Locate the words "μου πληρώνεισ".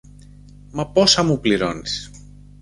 1.23-2.11